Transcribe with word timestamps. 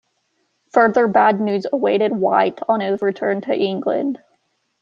Further 0.73 1.07
bad 1.07 1.39
news 1.39 1.67
awaited 1.71 2.11
White 2.13 2.57
on 2.67 2.79
his 2.79 3.03
return 3.03 3.41
to 3.41 3.53
England. 3.55 4.19